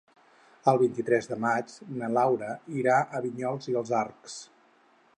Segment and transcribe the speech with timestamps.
[0.71, 4.43] El vint-i-tres de maig na Laura irà a Vinyols i els Arcs.